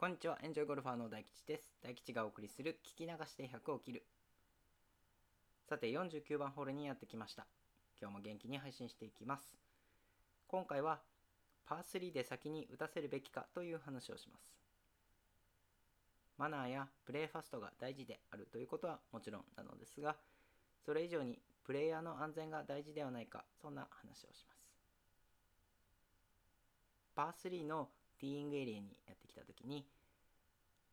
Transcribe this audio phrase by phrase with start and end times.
[0.00, 1.76] こんにちは、エンジョイゴルファーの大吉です。
[1.82, 4.02] 大吉がお送りする聞き流して100を切る。
[5.68, 7.46] さて、49番ホールにやってきました。
[8.00, 9.58] 今日も元気に配信していきます。
[10.48, 11.00] 今回は、
[11.66, 14.56] パー3で先に打たせるべきかという話をします。
[16.38, 20.16] マナーやプレーファストが大事であるということはもちろんなのですが、
[20.82, 24.72] それ以上にプレイヤーの安全が大事ではないか、そんな話をします。
[27.14, 27.90] パー3の
[28.20, 29.86] ティーイングエリアにやってきた時に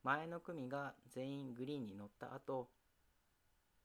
[0.03, 2.69] 前の組が全員グリーンに乗った後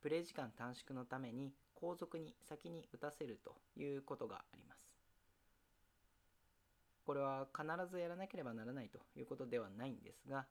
[0.00, 4.94] プレー時間短縮のために後続に先に打たせるということがあります。
[7.04, 10.46] これは必ずやらなければならないということではないんですが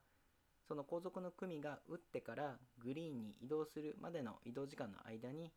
[0.68, 5.50] その後続の組が打ってからグリーンに移動するまでの移動時間の間に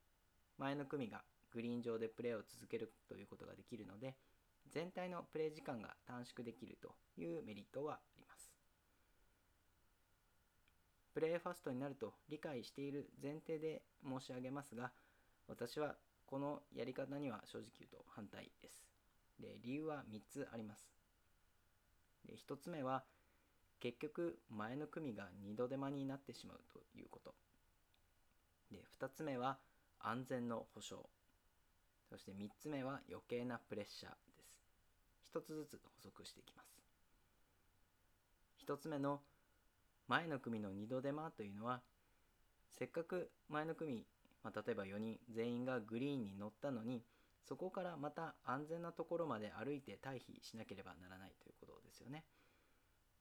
[0.57, 4.15] 前の組がグリーン上でプレーを続けるということができるので
[4.73, 8.51] 全体のプレイ時間が短縮できるというメリットはあります。
[11.13, 14.91] プレイファストになると理解している前提で申し上げますが、
[15.47, 18.85] 私はこのやり方には正直言うと反対です。
[19.39, 20.91] で理由は3つあります。
[22.25, 23.03] で1つ目は、
[23.79, 27.33] 結局前の組が2度手間になってしまうということ。
[28.71, 29.57] で2つ目は
[29.99, 31.09] 安全の保証。
[32.09, 34.11] そして3つ目は余計なプレッシャー
[35.35, 36.81] 1つずつ補足していきます。
[38.65, 39.19] 1つ目の
[40.07, 41.81] 前の組の2度手間というのは
[42.69, 44.05] せっかく前の組、
[44.43, 47.03] まあ、例えば4人全員がグリーンに乗ったのに
[47.47, 52.23] そこからまた安全なところまで歩いて退避しなければならないということですよね。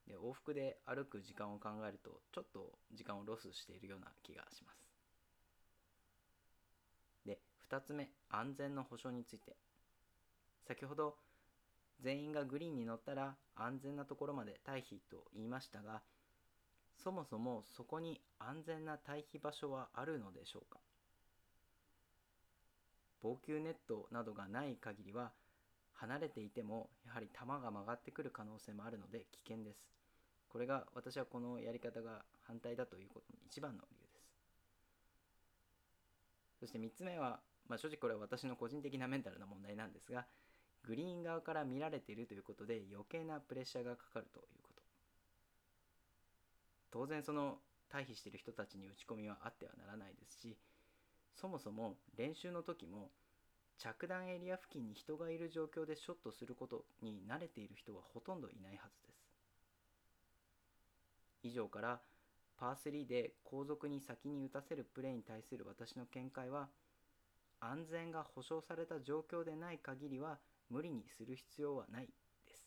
[0.07, 4.87] で往復で歩く時間を考えるとちょっと時間をロスしているような気がします。
[7.25, 9.55] で2つ目安全の保障について
[10.67, 11.17] 先ほど
[12.01, 16.01] 全員がグリーンに乗ったら安全なところまで退避と言いましたが
[17.03, 20.79] そもそもそこに安全な退避場所はあるのでしょうか？
[23.21, 25.31] 防球ネットなどがない限りは
[25.93, 29.87] 離れていてもやはり球が曲がってくる可能性もあるので危険です。
[30.47, 34.29] これが私はこのやり方が反対だということの一番の理由です。
[36.61, 40.25] そして3つ目は、まあ、正直これは私の個人的なメンタルな問題なんですが
[40.87, 44.81] グリーン側から見られているということで余計なプレッシャーがかかるということ。
[46.91, 47.57] 当然その
[47.91, 50.57] 退避している人たちに打ち込みはあってはならないですし
[51.35, 53.09] そもそも練習の時も
[53.77, 59.25] 着弾エリア付近に人がいる状況でショットすることに慣れている人はほとんどいないはずです。
[61.43, 61.99] 以上から
[62.57, 66.69] パー3で後続に先に打たせるプレーに対する私の見解は
[67.59, 70.37] 安全が保証された状況でない限りは
[70.69, 72.65] 無理にする必要はないです。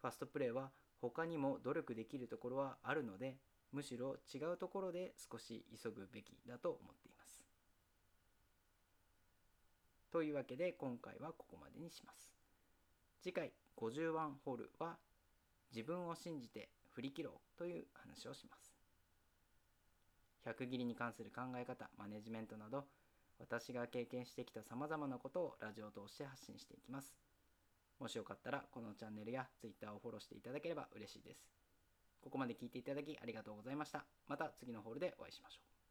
[0.00, 0.70] ファストプレーは
[1.00, 3.36] 他にも努力できるところはあるので、
[3.72, 7.44] むしろ違うところで少し急ぐべきだと思っています。
[10.10, 12.30] というわけで今回はここまでにします。
[13.22, 14.96] 次回50番ホールは
[15.74, 18.76] 自分を信じて振り切ろうという話をします。
[20.44, 22.84] 100切りに関する考え方、マネジメントなど
[23.42, 27.12] 私が経験してきた様々なことをラジオを通して発信していきます。
[27.98, 31.44] もしよかったらこのチャンネルや Twitter をフォローしていただければ嬉しいです。
[32.22, 34.04] ここまで聞いていただきありがとうございました。
[34.28, 35.81] また次のホールでお会いしましょう。